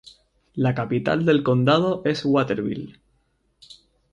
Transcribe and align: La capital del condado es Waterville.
La 0.55 0.73
capital 0.73 1.25
del 1.27 1.43
condado 1.43 2.01
es 2.05 2.25
Waterville. 2.25 2.99